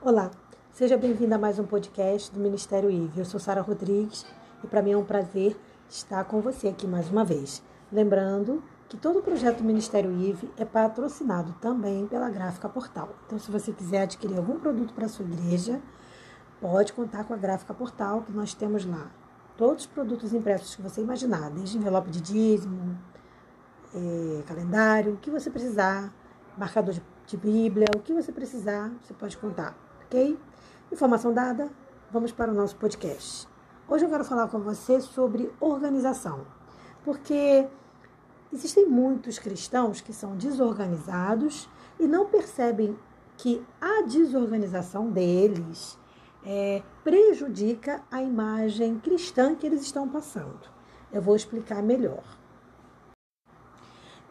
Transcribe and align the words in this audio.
Olá, 0.00 0.30
seja 0.70 0.96
bem-vindo 0.96 1.34
a 1.34 1.38
mais 1.38 1.58
um 1.58 1.64
podcast 1.66 2.32
do 2.32 2.38
Ministério 2.38 2.88
IVE. 2.88 3.18
Eu 3.18 3.24
sou 3.24 3.40
Sara 3.40 3.60
Rodrigues 3.60 4.24
e 4.62 4.66
para 4.68 4.80
mim 4.80 4.92
é 4.92 4.96
um 4.96 5.04
prazer 5.04 5.58
estar 5.88 6.22
com 6.22 6.40
você 6.40 6.68
aqui 6.68 6.86
mais 6.86 7.10
uma 7.10 7.24
vez. 7.24 7.60
Lembrando 7.90 8.62
que 8.88 8.96
todo 8.96 9.18
o 9.18 9.22
projeto 9.22 9.58
do 9.58 9.64
Ministério 9.64 10.12
IVE 10.12 10.52
é 10.56 10.64
patrocinado 10.64 11.52
também 11.60 12.06
pela 12.06 12.30
Gráfica 12.30 12.68
Portal. 12.68 13.08
Então, 13.26 13.40
se 13.40 13.50
você 13.50 13.72
quiser 13.72 14.02
adquirir 14.02 14.38
algum 14.38 14.60
produto 14.60 14.94
para 14.94 15.08
sua 15.08 15.24
igreja, 15.24 15.82
pode 16.60 16.92
contar 16.92 17.24
com 17.24 17.34
a 17.34 17.36
Gráfica 17.36 17.74
Portal, 17.74 18.22
que 18.22 18.30
nós 18.30 18.54
temos 18.54 18.86
lá 18.86 19.10
todos 19.56 19.82
os 19.82 19.90
produtos 19.90 20.32
impressos 20.32 20.76
que 20.76 20.80
você 20.80 21.00
imaginar, 21.00 21.50
desde 21.50 21.76
envelope 21.76 22.08
de 22.08 22.20
dízimo, 22.20 22.96
é, 23.92 24.42
calendário, 24.46 25.14
o 25.14 25.16
que 25.16 25.28
você 25.28 25.50
precisar, 25.50 26.14
marcador 26.56 26.94
de 27.26 27.36
Bíblia, 27.36 27.86
o 27.96 27.98
que 27.98 28.14
você 28.14 28.30
precisar, 28.30 28.92
você 29.02 29.12
pode 29.12 29.36
contar 29.36 29.87
ok? 30.08 30.38
Informação 30.90 31.34
dada, 31.34 31.70
vamos 32.10 32.32
para 32.32 32.50
o 32.50 32.54
nosso 32.54 32.74
podcast. 32.76 33.46
Hoje 33.86 34.06
eu 34.06 34.10
quero 34.10 34.24
falar 34.24 34.48
com 34.48 34.58
você 34.58 35.02
sobre 35.02 35.52
organização, 35.60 36.46
porque 37.04 37.68
existem 38.50 38.86
muitos 38.86 39.38
cristãos 39.38 40.00
que 40.00 40.14
são 40.14 40.34
desorganizados 40.34 41.68
e 42.00 42.06
não 42.06 42.24
percebem 42.24 42.98
que 43.36 43.62
a 43.78 44.02
desorganização 44.02 45.10
deles 45.10 45.98
é, 46.42 46.82
prejudica 47.04 48.02
a 48.10 48.22
imagem 48.22 48.98
cristã 48.98 49.54
que 49.54 49.66
eles 49.66 49.82
estão 49.82 50.08
passando. 50.08 50.70
Eu 51.12 51.20
vou 51.20 51.36
explicar 51.36 51.82
melhor. 51.82 52.24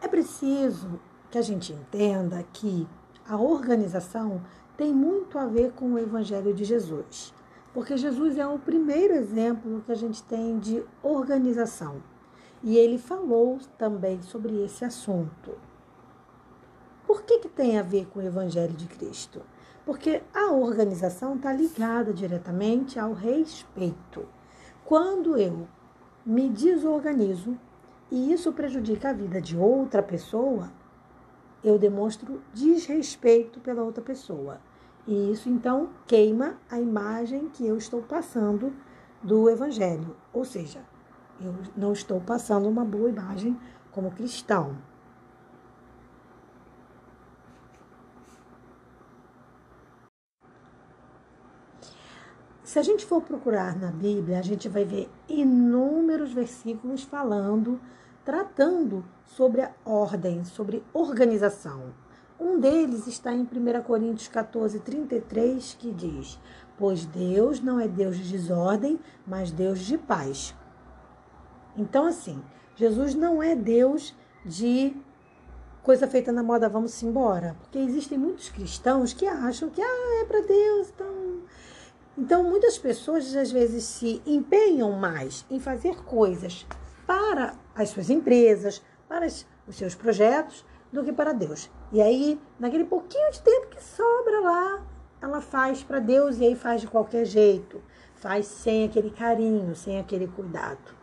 É 0.02 0.08
preciso 0.08 0.98
que 1.30 1.38
a 1.38 1.42
gente 1.42 1.72
entenda 1.72 2.44
que 2.52 2.88
a 3.28 3.36
organização 3.36 4.42
tem 4.78 4.94
muito 4.94 5.36
a 5.36 5.44
ver 5.44 5.72
com 5.72 5.92
o 5.92 5.98
Evangelho 5.98 6.54
de 6.54 6.64
Jesus, 6.64 7.34
porque 7.74 7.96
Jesus 7.96 8.38
é 8.38 8.46
o 8.46 8.60
primeiro 8.60 9.12
exemplo 9.12 9.82
que 9.84 9.90
a 9.90 9.96
gente 9.96 10.22
tem 10.22 10.56
de 10.60 10.84
organização. 11.02 12.00
E 12.62 12.76
ele 12.76 12.96
falou 12.96 13.58
também 13.76 14.22
sobre 14.22 14.64
esse 14.64 14.84
assunto. 14.84 15.58
Por 17.04 17.22
que, 17.22 17.40
que 17.40 17.48
tem 17.48 17.76
a 17.76 17.82
ver 17.82 18.06
com 18.06 18.20
o 18.20 18.22
Evangelho 18.22 18.72
de 18.72 18.86
Cristo? 18.86 19.42
Porque 19.84 20.22
a 20.32 20.52
organização 20.52 21.34
está 21.34 21.52
ligada 21.52 22.12
diretamente 22.12 23.00
ao 23.00 23.12
respeito. 23.12 24.28
Quando 24.84 25.36
eu 25.36 25.66
me 26.24 26.48
desorganizo 26.48 27.58
e 28.12 28.32
isso 28.32 28.52
prejudica 28.52 29.10
a 29.10 29.12
vida 29.12 29.40
de 29.40 29.56
outra 29.56 30.04
pessoa, 30.04 30.70
eu 31.64 31.78
demonstro 31.78 32.40
desrespeito 32.54 33.58
pela 33.58 33.82
outra 33.82 34.02
pessoa. 34.02 34.60
E 35.08 35.32
isso 35.32 35.48
então 35.48 35.88
queima 36.06 36.58
a 36.70 36.78
imagem 36.78 37.48
que 37.48 37.66
eu 37.66 37.78
estou 37.78 38.02
passando 38.02 38.74
do 39.22 39.48
Evangelho. 39.48 40.14
Ou 40.34 40.44
seja, 40.44 40.84
eu 41.40 41.54
não 41.74 41.94
estou 41.94 42.20
passando 42.20 42.68
uma 42.68 42.84
boa 42.84 43.08
imagem 43.08 43.58
como 43.90 44.10
cristão. 44.10 44.76
Se 52.62 52.78
a 52.78 52.82
gente 52.82 53.06
for 53.06 53.22
procurar 53.22 53.74
na 53.78 53.90
Bíblia, 53.90 54.38
a 54.38 54.42
gente 54.42 54.68
vai 54.68 54.84
ver 54.84 55.10
inúmeros 55.26 56.34
versículos 56.34 57.02
falando, 57.02 57.80
tratando 58.26 59.02
sobre 59.24 59.62
a 59.62 59.72
ordem, 59.86 60.44
sobre 60.44 60.84
organização. 60.92 61.94
Um 62.40 62.60
deles 62.60 63.08
está 63.08 63.32
em 63.32 63.42
1 63.42 63.82
Coríntios 63.82 64.28
14, 64.28 64.78
33, 64.78 65.76
que 65.78 65.90
diz: 65.92 66.38
Pois 66.76 67.04
Deus 67.04 67.60
não 67.60 67.80
é 67.80 67.88
Deus 67.88 68.16
de 68.16 68.30
desordem, 68.30 69.00
mas 69.26 69.50
Deus 69.50 69.80
de 69.80 69.98
paz. 69.98 70.54
Então, 71.76 72.06
assim, 72.06 72.40
Jesus 72.76 73.12
não 73.12 73.42
é 73.42 73.56
Deus 73.56 74.14
de 74.44 74.96
coisa 75.82 76.06
feita 76.06 76.30
na 76.30 76.44
moda, 76.44 76.68
vamos 76.68 77.02
embora. 77.02 77.56
Porque 77.60 77.78
existem 77.78 78.16
muitos 78.16 78.50
cristãos 78.50 79.12
que 79.12 79.26
acham 79.26 79.68
que 79.68 79.82
ah, 79.82 80.20
é 80.22 80.24
para 80.24 80.40
Deus. 80.42 80.92
Então... 80.94 81.42
então, 82.16 82.44
muitas 82.44 82.78
pessoas 82.78 83.34
às 83.34 83.50
vezes 83.50 83.82
se 83.82 84.22
empenham 84.24 84.92
mais 84.92 85.44
em 85.50 85.58
fazer 85.58 86.04
coisas 86.04 86.64
para 87.04 87.54
as 87.74 87.88
suas 87.88 88.10
empresas, 88.10 88.80
para 89.08 89.26
os 89.26 89.44
seus 89.72 89.96
projetos, 89.96 90.64
do 90.92 91.02
que 91.02 91.12
para 91.12 91.32
Deus. 91.32 91.68
E 91.90 92.02
aí, 92.02 92.38
naquele 92.58 92.84
pouquinho 92.84 93.30
de 93.32 93.40
tempo 93.40 93.68
que 93.68 93.82
sobra 93.82 94.40
lá, 94.40 94.86
ela 95.22 95.40
faz 95.40 95.82
para 95.82 95.98
Deus 95.98 96.38
e 96.38 96.44
aí 96.44 96.54
faz 96.54 96.82
de 96.82 96.86
qualquer 96.86 97.24
jeito, 97.24 97.82
faz 98.16 98.46
sem 98.46 98.84
aquele 98.84 99.10
carinho, 99.10 99.74
sem 99.74 99.98
aquele 99.98 100.28
cuidado. 100.28 100.96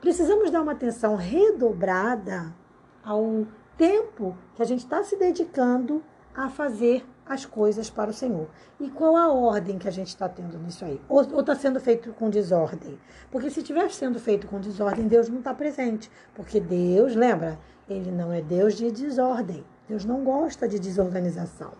Precisamos 0.00 0.50
dar 0.50 0.62
uma 0.62 0.72
atenção 0.72 1.16
redobrada 1.16 2.54
ao 3.02 3.46
tempo 3.76 4.36
que 4.54 4.62
a 4.62 4.64
gente 4.64 4.80
está 4.80 5.02
se 5.02 5.16
dedicando 5.16 6.02
a 6.34 6.48
fazer 6.48 7.04
as 7.26 7.44
coisas 7.44 7.90
para 7.90 8.10
o 8.10 8.14
Senhor. 8.14 8.48
E 8.78 8.90
qual 8.90 9.16
a 9.16 9.32
ordem 9.32 9.78
que 9.78 9.88
a 9.88 9.90
gente 9.90 10.08
está 10.08 10.28
tendo 10.28 10.58
nisso 10.58 10.84
aí? 10.84 11.00
Ou 11.08 11.22
está 11.22 11.54
sendo 11.54 11.80
feito 11.80 12.12
com 12.12 12.28
desordem? 12.28 12.98
Porque 13.30 13.50
se 13.50 13.60
estiver 13.60 13.90
sendo 13.90 14.20
feito 14.20 14.46
com 14.46 14.60
desordem, 14.60 15.08
Deus 15.08 15.28
não 15.28 15.38
está 15.38 15.54
presente. 15.54 16.10
Porque 16.34 16.60
Deus, 16.60 17.14
lembra, 17.14 17.58
ele 17.88 18.10
não 18.10 18.32
é 18.32 18.42
Deus 18.42 18.74
de 18.74 18.90
desordem. 18.90 19.64
Deus 19.88 20.04
não 20.04 20.24
gosta 20.24 20.66
de 20.66 20.78
desorganização. 20.78 21.72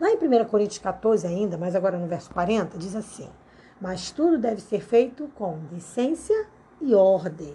Lá 0.00 0.10
em 0.10 0.16
1 0.16 0.44
Coríntios 0.46 0.78
14 0.78 1.26
ainda, 1.26 1.56
mas 1.56 1.74
agora 1.74 1.98
no 1.98 2.06
verso 2.06 2.30
40, 2.30 2.78
diz 2.78 2.94
assim: 2.94 3.28
Mas 3.80 4.10
tudo 4.10 4.38
deve 4.38 4.60
ser 4.60 4.80
feito 4.80 5.28
com 5.34 5.58
decência 5.70 6.46
e 6.80 6.94
ordem. 6.94 7.54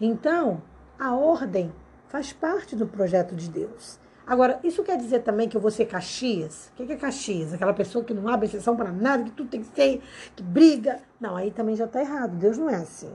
Então, 0.00 0.62
a 0.98 1.14
ordem 1.14 1.72
faz 2.08 2.32
parte 2.32 2.76
do 2.76 2.86
projeto 2.86 3.34
de 3.34 3.48
Deus. 3.50 3.98
Agora, 4.26 4.58
isso 4.64 4.82
quer 4.82 4.96
dizer 4.96 5.20
também 5.20 5.48
que 5.48 5.56
eu 5.56 5.60
vou 5.60 5.70
ser 5.70 5.84
Caxias? 5.84 6.72
O 6.72 6.76
que 6.76 6.92
é 6.92 6.96
Caxias? 6.96 7.52
Aquela 7.52 7.74
pessoa 7.74 8.04
que 8.04 8.14
não 8.14 8.26
abre 8.26 8.46
exceção 8.46 8.74
para 8.74 8.90
nada, 8.90 9.24
que 9.24 9.30
tudo 9.32 9.50
tem 9.50 9.60
que 9.60 9.74
ser, 9.74 10.02
que 10.34 10.42
briga. 10.42 11.00
Não, 11.20 11.36
aí 11.36 11.50
também 11.50 11.76
já 11.76 11.84
está 11.84 12.00
errado. 12.00 12.34
Deus 12.36 12.56
não 12.56 12.70
é 12.70 12.76
assim. 12.76 13.12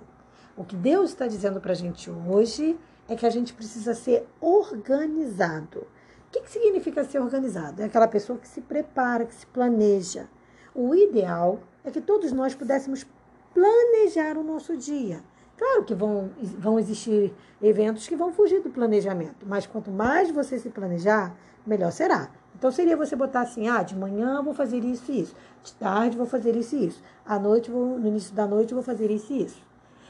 O 0.59 0.65
que 0.65 0.75
Deus 0.75 1.11
está 1.11 1.25
dizendo 1.25 1.61
para 1.61 1.71
a 1.71 1.75
gente 1.75 2.11
hoje 2.11 2.77
é 3.07 3.15
que 3.15 3.25
a 3.25 3.29
gente 3.29 3.53
precisa 3.53 3.93
ser 3.93 4.27
organizado. 4.41 5.87
O 6.27 6.31
que, 6.33 6.41
que 6.41 6.51
significa 6.51 7.01
ser 7.05 7.21
organizado? 7.21 7.81
É 7.81 7.85
aquela 7.85 8.09
pessoa 8.09 8.37
que 8.37 8.45
se 8.45 8.59
prepara, 8.59 9.23
que 9.23 9.33
se 9.33 9.47
planeja. 9.47 10.27
O 10.75 10.93
ideal 10.93 11.61
é 11.81 11.89
que 11.89 12.01
todos 12.01 12.33
nós 12.33 12.55
pudéssemos 12.55 13.07
planejar 13.53 14.37
o 14.37 14.43
nosso 14.43 14.75
dia. 14.75 15.23
Claro 15.57 15.85
que 15.85 15.95
vão, 15.95 16.29
vão 16.57 16.77
existir 16.77 17.33
eventos 17.61 18.05
que 18.05 18.17
vão 18.17 18.33
fugir 18.33 18.61
do 18.61 18.69
planejamento, 18.69 19.45
mas 19.47 19.65
quanto 19.65 19.89
mais 19.89 20.29
você 20.29 20.59
se 20.59 20.69
planejar, 20.69 21.37
melhor 21.65 21.93
será. 21.93 22.31
Então 22.53 22.69
seria 22.69 22.97
você 22.97 23.15
botar 23.15 23.43
assim: 23.43 23.69
ah, 23.69 23.81
de 23.81 23.95
manhã 23.95 24.43
vou 24.43 24.53
fazer 24.53 24.83
isso 24.83 25.09
e 25.09 25.21
isso, 25.21 25.35
de 25.63 25.71
tarde 25.75 26.17
vou 26.17 26.27
fazer 26.27 26.53
isso 26.57 26.75
e 26.75 26.87
isso, 26.87 27.01
à 27.25 27.39
noite, 27.39 27.71
vou, 27.71 27.97
no 27.97 28.09
início 28.09 28.35
da 28.35 28.45
noite 28.45 28.73
vou 28.73 28.83
fazer 28.83 29.09
isso 29.09 29.31
e 29.31 29.45
isso. 29.45 29.68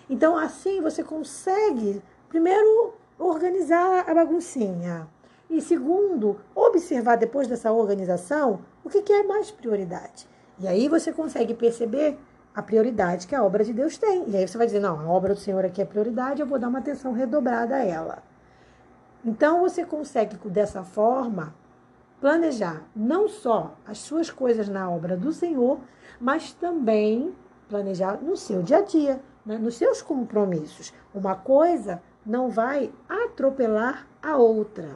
Então 0.09 0.37
assim 0.37 0.81
você 0.81 1.03
consegue, 1.03 2.01
primeiro, 2.27 2.93
organizar 3.17 4.09
a 4.09 4.13
baguncinha. 4.13 5.07
E 5.49 5.61
segundo, 5.61 6.39
observar 6.55 7.17
depois 7.17 7.47
dessa 7.47 7.71
organização 7.71 8.61
o 8.83 8.89
que, 8.89 9.01
que 9.01 9.13
é 9.13 9.23
mais 9.23 9.51
prioridade. 9.51 10.27
E 10.59 10.67
aí 10.67 10.87
você 10.87 11.11
consegue 11.11 11.53
perceber 11.53 12.17
a 12.53 12.61
prioridade 12.61 13.27
que 13.27 13.35
a 13.35 13.43
obra 13.43 13.63
de 13.63 13.73
Deus 13.73 13.97
tem. 13.97 14.29
E 14.29 14.35
aí 14.35 14.47
você 14.47 14.57
vai 14.57 14.67
dizer, 14.67 14.79
não, 14.79 14.99
a 14.99 15.07
obra 15.07 15.33
do 15.33 15.39
Senhor 15.39 15.63
aqui 15.63 15.81
é 15.81 15.85
prioridade, 15.85 16.41
eu 16.41 16.47
vou 16.47 16.59
dar 16.59 16.67
uma 16.67 16.79
atenção 16.79 17.13
redobrada 17.13 17.75
a 17.75 17.83
ela. 17.83 18.23
Então 19.23 19.61
você 19.61 19.85
consegue, 19.85 20.37
dessa 20.49 20.83
forma, 20.83 21.53
planejar 22.19 22.83
não 22.95 23.27
só 23.27 23.75
as 23.85 23.99
suas 23.99 24.29
coisas 24.29 24.67
na 24.67 24.89
obra 24.89 25.15
do 25.15 25.31
Senhor, 25.31 25.79
mas 26.19 26.51
também 26.53 27.33
planejar 27.69 28.21
no 28.21 28.35
seu 28.35 28.61
dia 28.61 28.77
a 28.77 28.81
dia, 28.81 29.21
né, 29.49 29.57
nos 29.57 29.77
seus 29.77 29.99
compromissos. 29.99 30.93
Uma 31.11 31.35
coisa 31.35 32.03
não 32.23 32.51
vai 32.51 32.91
atropelar 33.09 34.07
a 34.21 34.37
outra. 34.37 34.95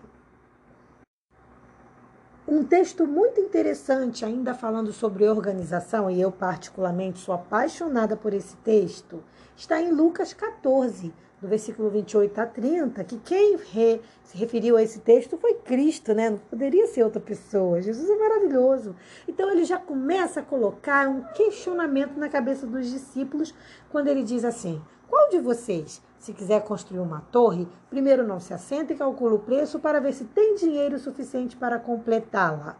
Um 2.46 2.62
texto 2.62 3.08
muito 3.08 3.40
interessante, 3.40 4.26
ainda 4.26 4.54
falando 4.54 4.92
sobre 4.92 5.26
organização, 5.26 6.12
e 6.12 6.20
eu 6.20 6.30
particularmente 6.30 7.20
sou 7.20 7.34
apaixonada 7.34 8.18
por 8.18 8.34
esse 8.34 8.58
texto, 8.58 9.24
está 9.56 9.82
em 9.82 9.94
Lucas 9.94 10.34
14, 10.34 11.14
do 11.42 11.48
versículo 11.48 11.90
28 11.90 12.42
a 12.42 12.46
30, 12.46 13.04
que 13.06 13.18
quem 13.20 13.56
re, 13.56 14.02
se 14.26 14.38
referiu 14.38 14.76
a 14.76 14.84
esse 14.84 15.00
texto 15.00 15.38
foi 15.38 15.54
Cristo, 15.54 16.14
né? 16.14 16.32
Não 16.32 16.38
poderia 16.38 16.86
ser 16.88 17.04
outra 17.04 17.22
pessoa. 17.22 17.82
Jesus 17.82 18.10
é 18.10 18.16
maravilhoso. 18.18 18.94
Então 19.26 19.50
ele 19.50 19.64
já 19.64 19.78
começa 19.78 20.42
a 20.42 20.44
colocar 20.44 21.08
um 21.08 21.22
questionamento 21.34 22.18
na 22.18 22.28
cabeça 22.28 22.68
dos 22.68 22.92
discípulos 22.92 23.54
quando 23.90 24.10
ele 24.10 24.24
diz 24.24 24.44
assim: 24.44 24.82
Qual 25.10 25.30
de 25.30 25.40
vocês, 25.40 26.02
se 26.24 26.32
quiser 26.32 26.64
construir 26.64 27.00
uma 27.00 27.20
torre, 27.34 27.68
primeiro 27.90 28.26
não 28.26 28.40
se 28.40 28.54
assenta 28.54 28.94
e 28.94 28.96
calcula 28.96 29.36
o 29.36 29.40
preço 29.40 29.78
para 29.78 30.00
ver 30.00 30.14
se 30.14 30.24
tem 30.24 30.56
dinheiro 30.56 30.98
suficiente 30.98 31.58
para 31.58 31.78
completá-la. 31.78 32.78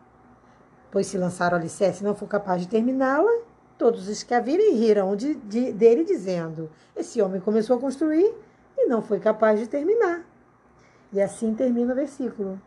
Pois 0.90 1.08
se 1.08 1.18
lançar 1.18 1.52
o 1.52 1.58
alicerce 1.58 2.02
e 2.02 2.06
não 2.06 2.16
for 2.16 2.26
capaz 2.26 2.62
de 2.62 2.70
terminá-la, 2.70 3.42
todos 3.78 4.08
os 4.08 4.24
que 4.24 4.34
a 4.34 4.40
virem 4.40 4.76
riram 4.76 5.14
de, 5.14 5.36
de, 5.36 5.74
dele, 5.74 6.06
dizendo: 6.06 6.70
Esse 6.96 7.22
homem 7.22 7.42
começou 7.42 7.76
a 7.76 7.80
construir 7.82 8.34
e 8.78 8.86
não 8.86 9.02
foi 9.02 9.20
capaz 9.20 9.60
de 9.60 9.68
terminar. 9.68 10.26
E 11.12 11.20
assim 11.20 11.54
termina 11.54 11.92
o 11.92 11.98
versículo. 11.98 12.62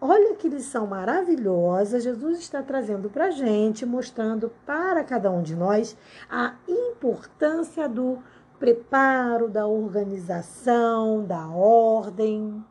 Olha 0.00 0.34
que 0.34 0.48
lição 0.48 0.86
maravilhosa 0.86 2.00
Jesus 2.00 2.38
está 2.38 2.62
trazendo 2.62 3.10
para 3.10 3.26
a 3.26 3.30
gente, 3.30 3.84
mostrando 3.84 4.50
para 4.64 5.04
cada 5.04 5.30
um 5.30 5.42
de 5.42 5.54
nós 5.54 5.94
a 6.30 6.54
importância 6.66 7.86
do 7.86 8.18
preparo, 8.60 9.48
da 9.48 9.66
organização, 9.66 11.24
da 11.24 11.48
ordem. 11.48 12.62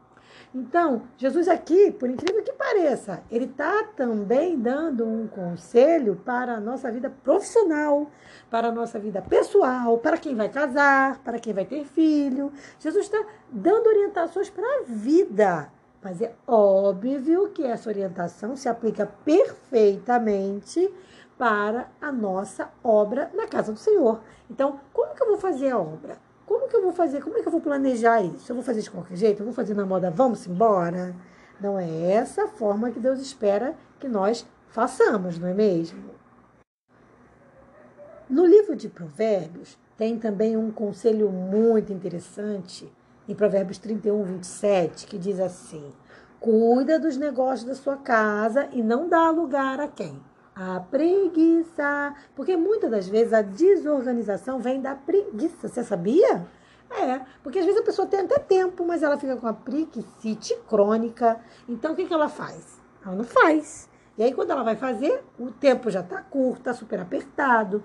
Então, 0.53 1.03
Jesus 1.18 1.47
aqui, 1.47 1.91
por 1.91 2.09
incrível 2.09 2.44
que 2.44 2.53
pareça, 2.53 3.21
ele 3.30 3.45
está 3.45 3.83
também 3.95 4.57
dando 4.57 5.06
um 5.06 5.27
conselho 5.27 6.15
para 6.15 6.53
a 6.53 6.59
nossa 6.59 6.91
vida 6.91 7.09
profissional, 7.24 8.09
para 8.50 8.69
a 8.69 8.71
nossa 8.71 8.97
vida 8.97 9.21
pessoal, 9.21 9.97
para 9.97 10.18
quem 10.18 10.36
vai 10.36 10.50
casar, 10.50 11.19
para 11.24 11.38
quem 11.38 11.53
vai 11.53 11.65
ter 11.65 11.86
filho. 11.86 12.51
Jesus 12.80 13.06
está 13.06 13.24
dando 13.51 13.88
orientações 13.88 14.50
para 14.50 14.65
a 14.65 14.83
vida. 14.85 15.71
Mas 16.01 16.21
é 16.21 16.33
óbvio 16.47 17.50
que 17.50 17.63
essa 17.63 17.89
orientação 17.89 18.56
se 18.56 18.69
aplica 18.69 19.06
perfeitamente 19.06 20.89
para 21.39 21.89
a 22.01 22.12
nossa 22.12 22.69
obra 22.83 23.31
na 23.33 23.47
casa 23.47 23.71
do 23.71 23.80
Senhor. 23.80 24.19
Então, 24.51 24.81
como 24.91 25.15
que 25.15 25.24
eu 25.24 25.27
vou 25.27 25.38
fazer 25.38 25.69
a 25.69 25.80
obra? 25.80 26.18
Como 26.45 26.68
que 26.68 26.75
eu 26.75 26.81
vou 26.81 26.91
fazer? 26.91 27.24
Como 27.24 27.38
é 27.38 27.41
que 27.41 27.47
eu 27.47 27.51
vou 27.51 27.62
planejar 27.62 28.21
isso? 28.21 28.51
Eu 28.51 28.56
vou 28.56 28.63
fazer 28.63 28.81
de 28.81 28.91
qualquer 28.91 29.15
jeito? 29.15 29.39
Eu 29.39 29.45
vou 29.45 29.53
fazer 29.53 29.74
na 29.74 29.86
moda 29.86 30.12
vamos 30.12 30.45
embora? 30.45 31.15
Não 31.62 31.80
é 31.80 32.12
essa 32.12 32.44
a 32.44 32.47
forma 32.50 32.91
que 32.91 33.00
Deus 33.00 33.21
espera 33.21 33.74
que 34.01 34.07
nós 34.09 34.45
façamos, 34.68 35.39
não 35.39 35.47
é 35.47 35.53
mesmo? 35.53 36.12
No 38.30 38.45
livro 38.45 38.75
de 38.75 38.89
Provérbios, 38.89 39.77
tem 39.97 40.19
também 40.19 40.57
um 40.57 40.69
conselho 40.69 41.31
muito 41.31 41.94
interessante, 41.94 42.92
em 43.30 43.33
Provérbios 43.33 43.77
31, 43.77 44.24
27, 44.24 45.07
que 45.07 45.18
diz 45.18 45.39
assim: 45.39 45.94
Cuida 46.38 47.00
dos 47.00 47.15
negócios 47.15 47.63
da 47.63 47.75
sua 47.75 47.95
casa 47.95 48.68
e 48.74 48.83
não 48.83 49.07
dá 49.07 49.30
lugar 49.30 49.80
a 49.80 49.88
quem? 49.88 50.19
A 50.61 50.81
preguiça. 50.81 52.13
Porque 52.35 52.57
muitas 52.57 52.91
das 52.91 53.07
vezes 53.07 53.31
a 53.31 53.41
desorganização 53.41 54.59
vem 54.59 54.81
da 54.81 54.94
preguiça. 54.94 55.69
Você 55.69 55.85
sabia? 55.85 56.45
É, 56.91 57.21
porque 57.41 57.59
às 57.59 57.65
vezes 57.65 57.79
a 57.79 57.83
pessoa 57.85 58.07
tem 58.07 58.19
até 58.19 58.39
tempo, 58.39 58.85
mas 58.85 59.01
ela 59.01 59.17
fica 59.17 59.38
com 59.38 59.47
a 59.47 59.53
preguiça 59.53 60.56
crônica. 60.67 61.39
Então 61.67 61.94
o 61.94 61.95
que, 61.95 62.06
que 62.06 62.13
ela 62.13 62.27
faz? 62.27 62.77
Ela 63.06 63.15
não 63.15 63.23
faz. 63.23 63.88
E 64.17 64.23
aí 64.23 64.33
quando 64.33 64.51
ela 64.51 64.63
vai 64.63 64.75
fazer, 64.75 65.23
o 65.39 65.50
tempo 65.50 65.89
já 65.89 66.01
está 66.01 66.21
curto, 66.21 66.59
está 66.59 66.73
super 66.73 67.00
apertado. 67.00 67.81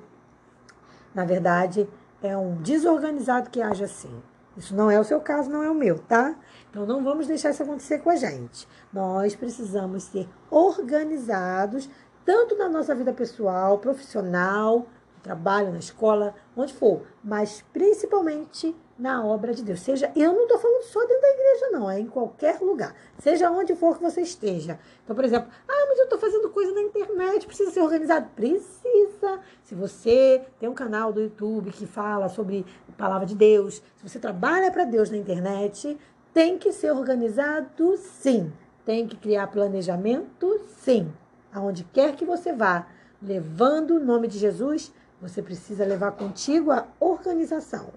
Na 1.14 1.24
verdade, 1.24 1.88
é 2.20 2.36
um 2.36 2.56
desorganizado 2.56 3.50
que 3.50 3.62
age 3.62 3.84
assim. 3.84 4.20
Isso 4.56 4.74
não 4.74 4.90
é 4.90 4.98
o 4.98 5.04
seu 5.04 5.20
caso, 5.20 5.50
não 5.50 5.62
é 5.62 5.70
o 5.70 5.74
meu, 5.74 5.98
tá? 5.98 6.36
Então 6.70 6.86
não 6.86 7.02
vamos 7.02 7.26
deixar 7.26 7.50
isso 7.50 7.62
acontecer 7.62 7.98
com 7.98 8.10
a 8.10 8.16
gente. 8.16 8.68
Nós 8.92 9.34
precisamos 9.34 10.04
ser 10.04 10.28
organizados 10.48 11.88
tanto 12.24 12.56
na 12.56 12.68
nossa 12.68 12.94
vida 12.94 13.12
pessoal, 13.12 13.78
profissional, 13.78 14.78
no 14.78 15.22
trabalho, 15.22 15.72
na 15.72 15.78
escola, 15.78 16.34
onde 16.56 16.72
for, 16.72 17.02
mas 17.22 17.62
principalmente 17.72 18.74
na 18.98 19.24
obra 19.24 19.52
de 19.52 19.62
Deus. 19.62 19.80
Seja, 19.80 20.10
eu 20.14 20.32
não 20.32 20.42
estou 20.42 20.58
falando 20.58 20.82
só 20.84 21.00
dentro 21.00 21.20
da 21.20 21.28
igreja, 21.28 21.70
não, 21.72 21.90
é 21.90 22.00
em 22.00 22.06
qualquer 22.06 22.60
lugar, 22.60 22.94
seja 23.18 23.50
onde 23.50 23.74
for 23.74 23.96
que 23.96 24.02
você 24.02 24.22
esteja. 24.22 24.78
Então, 25.02 25.14
por 25.14 25.24
exemplo, 25.24 25.50
ah, 25.68 25.86
mas 25.88 25.98
eu 25.98 26.04
estou 26.04 26.18
fazendo 26.18 26.48
coisa 26.50 26.72
na 26.72 26.82
internet, 26.82 27.46
precisa 27.46 27.70
ser 27.70 27.80
organizado? 27.80 28.28
Precisa. 28.34 29.40
Se 29.62 29.74
você 29.74 30.42
tem 30.58 30.68
um 30.68 30.74
canal 30.74 31.12
do 31.12 31.20
YouTube 31.20 31.70
que 31.72 31.86
fala 31.86 32.28
sobre 32.28 32.64
a 32.88 32.92
palavra 32.92 33.26
de 33.26 33.34
Deus, 33.34 33.82
se 33.96 34.08
você 34.08 34.18
trabalha 34.18 34.70
para 34.70 34.84
Deus 34.84 35.10
na 35.10 35.16
internet, 35.16 35.98
tem 36.32 36.58
que 36.58 36.72
ser 36.72 36.92
organizado, 36.92 37.96
sim. 37.96 38.52
Tem 38.84 39.06
que 39.06 39.16
criar 39.16 39.46
planejamento, 39.46 40.60
sim 40.78 41.10
aonde 41.54 41.84
quer 41.84 42.16
que 42.16 42.24
você 42.24 42.52
vá, 42.52 42.86
levando 43.22 43.92
o 43.92 44.04
nome 44.04 44.26
de 44.26 44.38
Jesus, 44.38 44.92
você 45.22 45.40
precisa 45.40 45.86
levar 45.86 46.12
contigo 46.12 46.72
a 46.72 46.86
organização. 46.98 47.90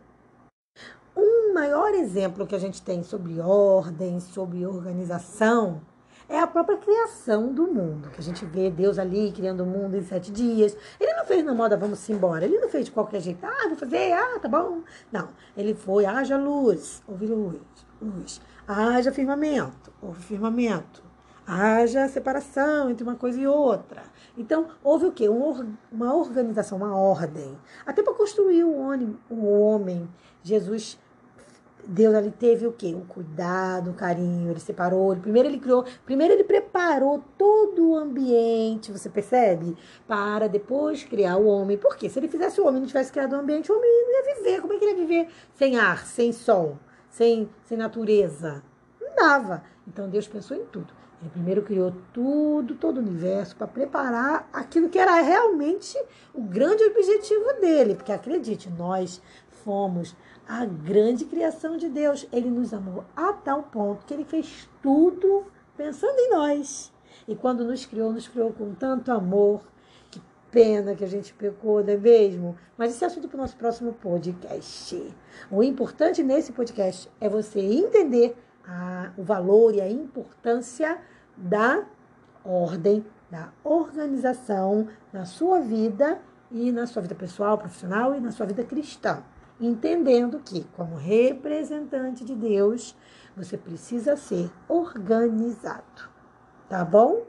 Um 1.15 1.53
maior 1.53 1.93
exemplo 1.95 2.45
que 2.45 2.55
a 2.55 2.59
gente 2.59 2.81
tem 2.81 3.03
sobre 3.03 3.41
ordem, 3.41 4.19
sobre 4.19 4.65
organização, 4.65 5.81
é 6.29 6.39
a 6.39 6.45
própria 6.45 6.77
criação 6.77 7.51
do 7.53 7.65
mundo, 7.67 8.09
que 8.11 8.19
a 8.19 8.23
gente 8.23 8.45
vê 8.45 8.69
Deus 8.69 8.99
ali 8.99 9.31
criando 9.31 9.63
o 9.63 9.65
mundo 9.65 9.95
em 9.95 10.03
sete 10.03 10.31
dias. 10.31 10.77
Ele 10.99 11.13
não 11.13 11.25
fez 11.25 11.43
na 11.43 11.53
moda, 11.53 11.77
vamos 11.77 12.07
embora. 12.09 12.45
Ele 12.45 12.59
não 12.59 12.69
fez 12.69 12.85
de 12.85 12.91
qualquer 12.91 13.21
jeito, 13.21 13.43
ah, 13.45 13.67
vou 13.69 13.77
fazer, 13.77 14.11
ah, 14.11 14.37
tá 14.39 14.47
bom. 14.47 14.81
Não, 15.11 15.29
ele 15.55 15.73
foi, 15.73 16.05
haja 16.05 16.37
luz, 16.37 17.01
houve 17.07 17.25
luz, 17.25 17.61
luz. 18.01 18.41
Haja 18.67 19.11
firmamento, 19.11 19.91
houve 20.01 20.21
firmamento 20.21 21.06
haja 21.47 22.09
separação 22.09 22.89
entre 22.89 23.03
uma 23.03 23.15
coisa 23.15 23.39
e 23.39 23.47
outra. 23.47 24.03
Então, 24.37 24.67
houve 24.83 25.05
o 25.05 25.11
quê? 25.13 25.29
Uma 25.29 26.13
organização, 26.13 26.77
uma 26.77 26.93
ordem. 26.93 27.57
Até 27.85 28.03
para 28.03 28.13
construir 28.13 28.65
o 28.65 28.75
homem, 28.77 29.17
o 29.29 30.07
Jesus, 30.43 30.99
Deus 31.87 32.13
ali 32.13 32.31
teve 32.31 32.67
o 32.67 32.73
quê? 32.73 32.93
Um 32.93 33.05
cuidado, 33.05 33.89
um 33.89 33.93
carinho, 33.93 34.51
ele 34.51 34.59
separou, 34.59 35.13
ele, 35.13 35.21
primeiro 35.21 35.47
ele 35.47 35.57
criou, 35.57 35.85
primeiro 36.05 36.33
ele 36.33 36.43
preparou 36.43 37.23
todo 37.37 37.91
o 37.91 37.95
ambiente, 37.95 38.91
você 38.91 39.09
percebe? 39.09 39.77
Para 40.05 40.49
depois 40.49 41.05
criar 41.05 41.37
o 41.37 41.47
homem. 41.47 41.77
Por 41.77 41.95
quê? 41.95 42.09
Se 42.09 42.19
ele 42.19 42.27
fizesse 42.27 42.59
o 42.59 42.67
homem, 42.67 42.81
não 42.81 42.87
tivesse 42.87 43.11
criado 43.11 43.33
o 43.33 43.39
ambiente, 43.39 43.71
o 43.71 43.77
homem 43.77 43.89
não 43.89 44.11
ia 44.11 44.35
viver. 44.35 44.61
Como 44.61 44.73
é 44.73 44.77
que 44.77 44.83
ele 44.83 44.91
ia 44.91 45.07
viver 45.07 45.29
sem 45.55 45.77
ar, 45.77 46.05
sem 46.05 46.33
sol, 46.33 46.77
sem, 47.09 47.49
sem 47.63 47.77
natureza? 47.77 48.61
Dava. 49.17 49.63
Então 49.87 50.07
Deus 50.07 50.27
pensou 50.27 50.55
em 50.55 50.65
tudo. 50.65 50.93
Ele 51.19 51.31
primeiro 51.31 51.63
criou 51.63 51.91
tudo, 52.13 52.75
todo 52.75 52.97
o 52.97 52.99
universo, 52.99 53.55
para 53.55 53.65
preparar 53.65 54.47
aquilo 54.53 54.87
que 54.87 54.99
era 54.99 55.19
realmente 55.19 55.97
o 56.31 56.41
grande 56.41 56.83
objetivo 56.83 57.53
dele. 57.59 57.95
Porque 57.95 58.11
acredite, 58.11 58.69
nós 58.69 59.19
fomos 59.49 60.15
a 60.47 60.63
grande 60.65 61.25
criação 61.25 61.75
de 61.75 61.89
Deus. 61.89 62.27
Ele 62.31 62.49
nos 62.49 62.71
amou 62.71 63.03
a 63.15 63.33
tal 63.33 63.63
ponto 63.63 64.05
que 64.05 64.13
ele 64.13 64.25
fez 64.25 64.69
tudo 64.81 65.47
pensando 65.75 66.19
em 66.19 66.29
nós. 66.29 66.93
E 67.27 67.35
quando 67.35 67.65
nos 67.65 67.83
criou, 67.85 68.13
nos 68.13 68.27
criou 68.27 68.53
com 68.53 68.75
tanto 68.75 69.11
amor. 69.11 69.61
Que 70.11 70.21
pena 70.51 70.95
que 70.95 71.03
a 71.03 71.07
gente 71.07 71.33
pecou, 71.33 71.83
não 71.83 71.93
é 71.93 71.97
mesmo? 71.97 72.55
Mas 72.77 72.93
esse 72.93 73.03
é 73.03 73.07
assunto 73.07 73.27
para 73.27 73.37
o 73.37 73.41
nosso 73.41 73.57
próximo 73.57 73.91
podcast. 73.93 75.15
O 75.49 75.63
importante 75.63 76.21
nesse 76.21 76.51
podcast 76.51 77.09
é 77.19 77.27
você 77.27 77.59
entender 77.59 78.37
a, 78.67 79.11
o 79.17 79.23
valor 79.23 79.73
e 79.73 79.81
a 79.81 79.89
importância 79.89 80.99
da 81.35 81.85
ordem, 82.43 83.05
da 83.31 83.49
organização 83.63 84.87
na 85.13 85.25
sua 85.25 85.61
vida 85.61 86.19
e 86.51 86.71
na 86.71 86.85
sua 86.85 87.01
vida 87.01 87.15
pessoal, 87.15 87.57
profissional 87.57 88.15
e 88.15 88.19
na 88.19 88.31
sua 88.31 88.45
vida 88.45 88.63
cristã. 88.63 89.23
Entendendo 89.59 90.39
que, 90.39 90.65
como 90.75 90.95
representante 90.95 92.23
de 92.23 92.35
Deus, 92.35 92.95
você 93.35 93.57
precisa 93.57 94.15
ser 94.15 94.51
organizado. 94.67 96.09
Tá 96.69 96.85
bom? 96.85 97.23